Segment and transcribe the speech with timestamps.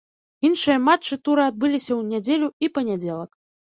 [0.47, 3.37] Іншыя матчы тура адбыліся ў нядзелю і панядзелак.